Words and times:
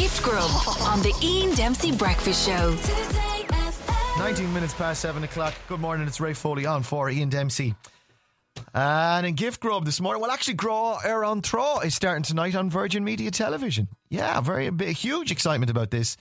Gift 0.00 0.22
Grub 0.22 0.50
on 0.80 1.02
the 1.02 1.14
Ian 1.22 1.54
Dempsey 1.54 1.92
Breakfast 1.92 2.46
Show. 2.46 2.74
19 4.16 4.50
minutes 4.50 4.72
past 4.72 5.02
7 5.02 5.22
o'clock. 5.24 5.52
Good 5.68 5.78
morning, 5.78 6.06
it's 6.06 6.18
Ray 6.22 6.32
Foley 6.32 6.64
on 6.64 6.82
for 6.82 7.10
Ian 7.10 7.28
Dempsey. 7.28 7.74
And 8.72 9.26
in 9.26 9.34
Gift 9.34 9.60
Grub 9.60 9.84
this 9.84 10.00
morning, 10.00 10.22
well, 10.22 10.30
actually, 10.30 10.54
Grá 10.54 11.04
ar 11.04 11.22
an 11.22 11.42
Trá 11.42 11.84
is 11.84 11.94
starting 11.94 12.22
tonight 12.22 12.54
on 12.54 12.70
Virgin 12.70 13.04
Media 13.04 13.30
Television. 13.30 13.88
Yeah, 14.08 14.40
very 14.40 14.70
big, 14.70 14.96
huge 14.96 15.30
excitement 15.30 15.68
about 15.68 15.90
this. 15.90 16.16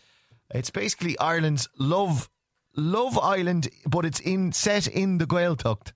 It's 0.53 0.69
basically 0.69 1.17
Ireland's 1.17 1.69
Love 1.77 2.29
Love 2.75 3.17
Island, 3.17 3.69
but 3.87 4.03
it's 4.03 4.19
in 4.19 4.51
set 4.51 4.87
in 4.87 5.19
the 5.19 5.25
Gaeltacht. 5.25 5.93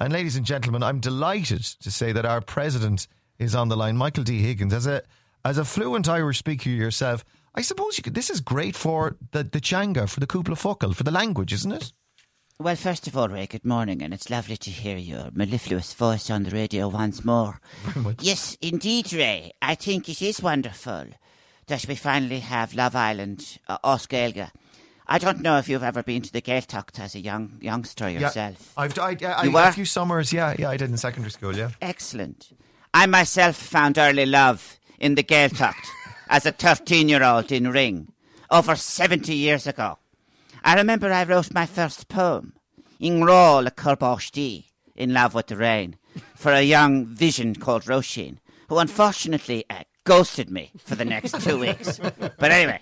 And 0.00 0.12
ladies 0.12 0.36
and 0.36 0.46
gentlemen, 0.46 0.84
I'm 0.84 1.00
delighted 1.00 1.64
to 1.82 1.90
say 1.90 2.12
that 2.12 2.24
our 2.24 2.40
president 2.40 3.08
is 3.40 3.56
on 3.56 3.70
the 3.70 3.76
line, 3.76 3.96
Michael 3.96 4.22
D. 4.22 4.38
Higgins. 4.38 4.72
As 4.72 4.86
a 4.86 5.02
as 5.44 5.58
a 5.58 5.64
fluent 5.64 6.08
Irish 6.08 6.38
speaker 6.38 6.68
yourself, 6.68 7.24
I 7.54 7.62
suppose 7.62 7.96
you 7.96 8.02
could, 8.02 8.14
this 8.14 8.30
is 8.30 8.40
great 8.40 8.76
for 8.76 9.16
the 9.32 9.42
the 9.44 9.60
Changa, 9.60 10.08
for 10.08 10.20
the 10.20 10.26
cúpla 10.26 10.56
focal, 10.56 10.92
for 10.92 11.04
the 11.04 11.10
language, 11.10 11.52
isn't 11.52 11.72
it? 11.72 11.92
Well, 12.60 12.74
first 12.74 13.06
of 13.06 13.16
all, 13.16 13.28
Ray, 13.28 13.46
good 13.46 13.64
morning, 13.64 14.02
and 14.02 14.12
it's 14.12 14.30
lovely 14.30 14.56
to 14.56 14.70
hear 14.70 14.96
your 14.96 15.30
mellifluous 15.32 15.94
voice 15.94 16.28
on 16.28 16.42
the 16.42 16.50
radio 16.50 16.88
once 16.88 17.24
more. 17.24 17.60
Yes, 18.20 18.56
indeed, 18.60 19.12
Ray. 19.12 19.52
I 19.62 19.76
think 19.76 20.08
it 20.08 20.20
is 20.20 20.42
wonderful 20.42 21.06
that 21.68 21.86
we 21.86 21.94
finally 21.94 22.40
have 22.40 22.74
Love 22.74 22.96
Island, 22.96 23.58
uh. 23.68 23.78
I 25.10 25.18
don't 25.18 25.40
know 25.40 25.58
if 25.58 25.68
you've 25.68 25.84
ever 25.84 26.02
been 26.02 26.22
to 26.22 26.32
the 26.32 26.42
Gaeltacht 26.42 26.98
as 26.98 27.14
a 27.14 27.20
young 27.20 27.58
youngster 27.60 28.10
yourself. 28.10 28.72
Yeah, 28.76 28.82
I've 28.82 28.98
I, 28.98 29.16
I, 29.24 29.44
You 29.44 29.56
I, 29.56 29.68
a 29.68 29.72
few 29.72 29.84
summers. 29.84 30.32
Yeah, 30.32 30.54
yeah, 30.58 30.68
I 30.68 30.76
did 30.76 30.90
in 30.90 30.96
secondary 30.96 31.30
school. 31.30 31.56
Yeah. 31.56 31.70
Excellent. 31.80 32.50
I 32.92 33.06
myself 33.06 33.56
found 33.56 33.98
early 33.98 34.26
love 34.26 34.77
in 34.98 35.14
the 35.14 35.22
Gaeltacht 35.22 35.86
as 36.28 36.46
a 36.46 36.52
13 36.52 37.08
year 37.08 37.22
old 37.22 37.50
in 37.52 37.70
Ring 37.70 38.12
over 38.50 38.76
70 38.76 39.34
years 39.34 39.66
ago. 39.66 39.98
I 40.64 40.74
remember 40.74 41.12
I 41.12 41.24
wrote 41.24 41.54
my 41.54 41.66
first 41.66 42.08
poem, 42.08 42.54
In 42.98 43.20
Ró 43.20 43.62
le 43.62 43.70
Corbosti, 43.70 44.64
In 44.96 45.12
Love 45.14 45.34
with 45.34 45.46
the 45.46 45.56
Rain, 45.56 45.96
for 46.34 46.52
a 46.52 46.62
young 46.62 47.06
vision 47.06 47.54
called 47.54 47.84
Roisin, 47.84 48.38
who 48.68 48.78
unfortunately 48.78 49.64
uh, 49.70 49.84
ghosted 50.04 50.50
me 50.50 50.72
for 50.84 50.94
the 50.94 51.04
next 51.04 51.40
two 51.42 51.58
weeks. 51.58 51.98
But 51.98 52.50
anyway, 52.50 52.80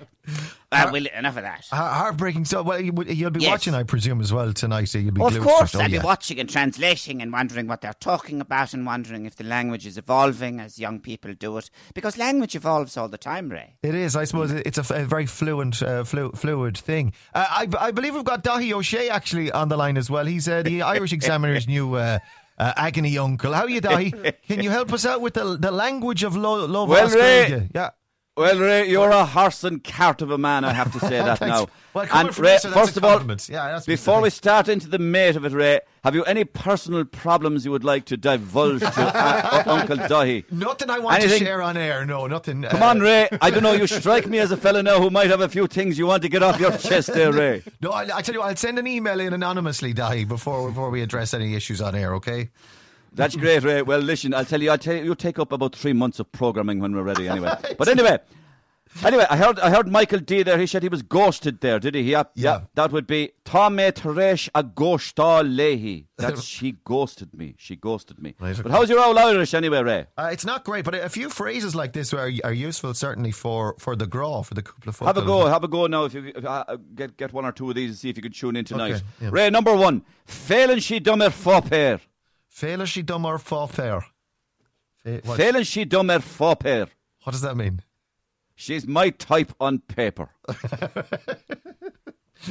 uh, 0.73 0.89
we'll, 0.93 1.07
enough 1.07 1.37
of 1.37 1.43
that. 1.43 1.65
Heart- 1.71 1.93
Heartbreaking. 1.95 2.45
So, 2.45 2.63
well, 2.63 2.81
you, 2.81 2.93
you'll 3.09 3.31
be 3.31 3.41
Yes. 3.41 3.51
watching, 3.51 3.75
I 3.75 3.83
presume, 3.83 4.21
as 4.21 4.33
well 4.33 4.53
tonight. 4.53 4.87
So 4.87 4.99
you'll 4.99 5.13
be 5.13 5.23
Of 5.23 5.39
course, 5.41 5.73
to 5.73 5.79
it. 5.79 5.81
Oh, 5.81 5.85
I'll 5.85 5.91
be 5.91 5.99
watching 5.99 6.41
and 6.41 6.49
translating 6.49 7.23
and 7.23 7.33
wondering 7.33 7.67
what 7.69 7.81
they're 7.83 7.93
talking 7.95 8.41
about 8.41 8.75
and 8.75 8.85
wondering 8.87 9.27
if 9.27 9.37
the 9.37 9.45
language 9.45 9.87
is 9.87 9.97
evolving 9.99 10.61
as 10.61 10.79
young 10.79 11.01
people 11.01 11.33
do 11.35 11.57
it. 11.59 11.71
Because 11.95 12.19
language 12.19 12.55
evolves 12.57 12.97
all 12.97 13.09
the 13.09 13.19
time, 13.19 13.49
Ray. 13.51 13.77
It 13.83 13.95
is. 13.95 14.17
I 14.17 14.25
suppose 14.25 14.51
it's 14.53 14.79
a, 14.79 14.83
f- 14.83 14.91
a 14.91 15.05
very 15.05 15.27
fluent, 15.27 15.83
uh, 15.83 16.05
flu- 16.05 16.33
fluid 16.33 16.77
thing. 16.77 17.13
Uh, 17.35 17.47
I, 17.49 17.69
I 17.79 17.91
believe 17.91 18.15
we've 18.15 18.25
got 18.25 18.43
Dahi 18.45 18.73
O'Shea 18.73 19.09
actually 19.09 19.53
on 19.53 19.69
the 19.69 19.77
line 19.77 19.97
as 19.97 20.11
well. 20.11 20.27
He's 20.27 20.49
uh, 20.49 20.63
the 20.63 20.83
Irish 20.97 21.13
Examiner's 21.13 21.67
new 21.69 21.95
uh, 21.95 22.19
uh, 22.59 22.73
agony 22.77 23.17
uncle. 23.19 23.53
How 23.53 23.63
are 23.63 23.71
you, 23.71 23.81
Daithi? 23.81 24.33
Can 24.49 24.63
you 24.63 24.71
help 24.71 24.93
us 24.93 25.05
out 25.07 25.21
with 25.21 25.35
the 25.35 25.57
the 25.59 25.71
language 25.71 26.23
of 26.23 26.37
lo- 26.37 26.65
love? 26.67 26.89
Well, 26.89 27.05
Oscar 27.07 27.19
Ray- 27.21 27.69
Yeah. 27.75 27.91
Well, 28.37 28.59
Ray, 28.59 28.91
you're 28.91 29.09
a 29.11 29.25
horse 29.25 29.65
and 29.65 29.83
cart 29.83 30.21
of 30.21 30.31
a 30.31 30.37
man, 30.37 30.63
I 30.65 30.75
have 30.75 30.93
to 30.93 31.01
say 31.01 31.09
that 31.23 31.41
now. 31.41 31.69
Well, 31.95 32.07
and 32.13 32.39
Ray, 32.39 32.59
sir, 32.59 32.71
first 32.71 32.99
of 32.99 33.05
all. 33.05 33.19
Yeah, 33.23 33.29
that's- 33.49 33.87
before 33.87 34.21
we 34.21 34.29
start 34.29 34.69
into 34.69 34.89
the 34.89 34.99
mate 34.99 35.37
of 35.37 35.47
it, 35.47 35.53
Ray, 35.53 35.81
have 36.05 36.15
you 36.15 36.23
any 36.25 36.45
personal 36.45 37.07
problems 37.07 37.65
you 37.65 37.71
would 37.71 37.83
like 37.85 38.05
to 38.07 38.19
divulge 38.19 38.81
to 38.81 38.93
uh, 38.95 39.63
Uncle 39.67 39.97
Daithi? 39.97 40.53
Nothing 40.53 40.91
I 40.91 40.99
want 40.99 41.17
Anything- 41.21 41.39
to 41.39 41.45
share 41.47 41.63
on 41.63 41.79
air. 41.79 42.05
No, 42.05 42.27
nothing. 42.27 42.61
Come 42.63 42.83
uh, 42.83 42.87
on, 42.87 43.01
Ray. 43.01 43.27
I 43.41 43.49
don't 43.49 43.63
know. 43.63 43.73
You 43.73 43.87
strike 43.87 44.27
me 44.27 44.39
as 44.39 44.51
a 44.51 44.57
fellow 44.59 44.83
now 44.83 45.01
who 45.01 45.09
might 45.09 45.31
have 45.31 45.41
a 45.41 45.49
few 45.49 45.67
things 45.67 45.97
you 45.97 46.07
want 46.07 46.23
to 46.23 46.29
get 46.29 46.43
off 46.43 46.61
your 46.61 46.77
chest 46.77 47.15
there, 47.15 47.33
Ray. 47.33 47.63
No, 47.81 47.91
I, 47.91 48.19
I 48.19 48.21
tell 48.21 48.35
you 48.35 48.43
I'll 48.43 48.55
send 48.57 48.79
an 48.79 48.87
email 48.87 49.19
in 49.19 49.33
anonymously, 49.33 49.95
Daithi, 49.95 50.29
before 50.29 50.69
before 50.69 50.91
we 50.91 51.01
address 51.01 51.33
any 51.33 51.55
issues 51.55 51.81
on 51.81 51.95
air. 51.95 52.15
Okay. 52.17 52.51
That's 53.13 53.37
great, 53.45 53.63
Ray. 53.63 53.83
Well, 53.83 54.01
listen, 54.01 54.35
I'll 54.35 54.45
tell 54.45 54.63
you, 54.63 54.71
I'll 54.71 54.79
tell 54.79 54.95
you, 54.97 55.05
you'll 55.05 55.15
take 55.17 55.39
up 55.39 55.53
about 55.53 55.75
three 55.75 55.93
months 55.93 56.19
of 56.21 56.31
programming 56.33 56.81
when 56.81 56.95
we're 56.95 57.03
ready, 57.03 57.29
anyway. 57.29 57.55
But 57.79 57.89
anyway, 57.89 58.19
anyway, 59.05 59.27
I 59.29 59.37
heard, 59.37 59.59
I 59.61 59.71
heard 59.71 59.89
Michael 59.89 60.21
D 60.21 60.43
there. 60.43 60.59
He 60.59 60.67
said 60.67 60.83
he 60.83 60.89
was 60.89 61.03
ghosted 61.03 61.61
there, 61.61 61.79
did 61.79 61.95
he? 61.95 62.03
Yeah, 62.03 62.25
Yeah. 62.35 62.63
That 62.75 62.93
would 62.93 63.07
be 63.07 63.33
Tame 63.45 63.93
Teresh 63.93 64.49
a 64.55 64.65
lehi. 64.65 66.07
That's 66.17 66.43
she 66.57 66.73
ghosted 66.85 67.35
me. 67.35 67.55
She 67.59 67.77
ghosted 67.77 68.21
me. 68.23 68.35
Right, 68.41 68.59
But 68.63 68.73
how's 68.73 68.89
your 68.89 69.01
old 69.01 69.19
Irish 69.19 69.55
anyway, 69.55 69.83
Ray? 69.83 70.07
Uh, 70.17 70.31
it's 70.33 70.45
not 70.45 70.65
great, 70.65 70.85
but 70.85 70.95
a 70.95 71.09
few 71.09 71.29
phrases 71.29 71.75
like 71.75 71.93
this 71.93 72.13
are, 72.13 72.31
are 72.45 72.53
useful 72.53 72.95
certainly 72.95 73.33
for, 73.33 73.77
for 73.79 73.97
the 73.97 74.07
grá, 74.07 74.45
for 74.45 74.55
the 74.55 74.63
couple 74.63 74.89
of 74.91 74.99
Have 74.99 75.17
a 75.17 75.23
go, 75.23 75.47
have 75.47 75.65
a 75.65 75.69
go 75.69 75.87
now. 75.87 76.05
If 76.05 76.15
you 76.15 76.33
if, 76.35 76.45
uh, 76.45 76.65
uh, 76.69 76.77
get 76.95 77.17
get 77.17 77.33
one 77.33 77.45
or 77.45 77.53
two 77.53 77.69
of 77.69 77.75
these 77.77 77.91
and 77.91 77.99
see 77.99 78.09
if 78.09 78.17
you 78.17 78.23
can 78.23 78.33
tune 78.33 78.57
in 78.57 78.65
tonight. 78.65 78.95
Okay, 78.95 79.03
yeah. 79.21 79.29
Ray, 79.33 79.51
number 79.51 79.75
one, 79.75 80.03
failing 80.25 80.79
she 80.79 81.01
dummer 81.01 81.29
fopper. 81.29 82.01
Féile 82.57 82.87
si 82.89 83.03
dom 83.03 83.27
ar 83.27 83.39
fá 83.39 83.67
fér. 83.69 84.03
Fé- 85.05 85.21
What, 85.25 85.37
Failing 85.37 85.65
she 85.65 85.85
dummer 85.85 86.21
fopper. 86.21 86.89
what 87.23 87.33
does 87.33 87.43
that 87.43 87.57
mean? 87.57 87.83
She's 88.55 88.87
my 88.87 89.11
type 89.11 89.53
on 89.61 89.81
paper. 89.81 90.31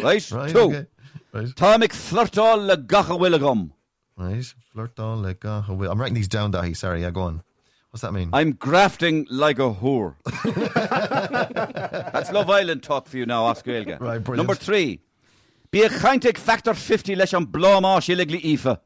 right? 0.02 0.32
Right. 0.32 0.52
Two. 0.52 0.60
Okay. 0.60 0.86
Right. 1.34 1.48
Tá 1.56 1.80
mic 1.80 1.92
flirtáil 1.92 2.68
le 2.68 2.78
gacha 2.78 3.18
willigum. 3.18 3.72
Right. 4.16 4.46
Flirt 4.72 5.00
on 5.00 5.24
like 5.24 5.44
uh, 5.44 5.64
I'm 5.68 6.00
writing 6.00 6.14
these 6.14 6.28
down, 6.28 6.52
Daithi. 6.52 6.78
Sorry. 6.78 7.02
Yeah, 7.02 7.10
go 7.10 7.22
on. 7.22 7.42
What's 7.90 8.02
that 8.04 8.12
mean? 8.14 8.30
I'm 8.32 8.52
grafting 8.52 9.26
like 9.32 9.58
a 9.58 9.74
whore. 9.74 10.16
That's 12.14 12.32
Love 12.32 12.50
Island 12.50 12.84
talk 12.84 13.08
for 13.08 13.18
you 13.18 13.26
now, 13.26 13.46
Oscar 13.46 13.72
Elga. 13.78 13.98
Right, 14.00 14.24
brilliant. 14.24 14.38
Number 14.48 14.56
three. 14.56 15.00
Bí 15.72 15.84
a 15.84 15.90
chaint 15.90 16.38
factor 16.38 16.74
50 16.74 17.16
leis 17.16 17.34
an 17.34 17.48
blómás 17.48 18.08
illegally 18.10 18.42
ifa. 18.42 18.80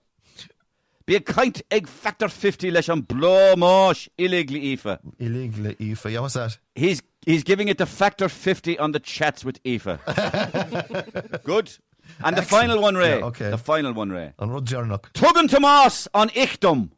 Bí 1.09 1.15
a 1.15 1.19
chaint 1.19 1.63
ag 1.71 1.87
factor 1.87 2.29
50 2.29 2.69
leis 2.69 2.87
an 2.87 3.01
blómás 3.01 4.07
illegally 4.15 4.75
ifa. 4.75 4.99
Illegal 5.17 5.73
Aoife. 5.79 6.05
Yeah, 6.05 6.19
what's 6.19 6.35
that? 6.35 6.59
He's 6.75 7.01
he's 7.25 7.43
giving 7.43 7.67
it 7.67 7.79
the 7.79 7.87
factor 7.87 8.29
50 8.29 8.77
on 8.77 8.91
the 8.91 8.99
chats 8.99 9.43
with 9.43 9.59
Aoife. 9.65 9.97
Good. 11.43 11.77
And 12.23 12.37
the 12.37 12.43
final 12.43 12.79
one, 12.79 12.93
Ray. 12.95 13.17
Yeah, 13.17 13.25
okay. 13.25 13.49
The 13.49 13.57
final 13.57 13.93
one, 13.93 14.11
Ray. 14.11 14.33
An 14.37 14.51
rud 14.51 14.65
jarnach. 14.65 15.11
Tugan 15.13 15.49
Tomas 15.49 16.07
on 16.13 16.29
Ichtum. 16.29 16.91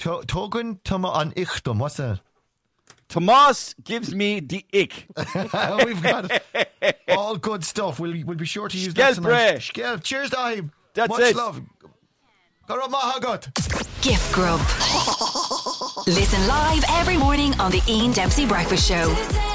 Togan 0.00 0.80
tuma 0.82 1.14
on 1.14 1.30
ichtum. 1.32 1.78
What's 1.78 1.98
that? 1.98 2.20
Tomas 3.08 3.74
gives 3.84 4.14
me 4.14 4.40
the 4.40 4.64
ick. 4.74 5.06
We've 5.84 6.02
got 6.02 6.42
all 7.08 7.36
good 7.36 7.64
stuff. 7.64 8.00
We'll, 8.00 8.24
we'll 8.24 8.36
be 8.36 8.46
sure 8.46 8.68
to 8.68 8.76
use 8.78 8.94
that 8.94 9.14
tonight. 9.14 9.58
Skelp. 9.58 10.02
Cheers, 10.02 10.30
Daithi. 10.30 10.70
That's 10.94 11.10
Much 11.10 11.20
it. 11.20 11.36
love. 11.36 11.60
Mahagot. 12.78 13.48
Gift 14.00 14.32
Grub. 14.32 14.60
Listen 16.06 16.46
live 16.46 16.84
every 16.90 17.16
morning 17.16 17.52
on 17.60 17.72
the 17.72 17.82
Ian 17.88 18.12
Dempsey 18.12 18.46
Breakfast 18.46 18.88
Show. 18.88 19.49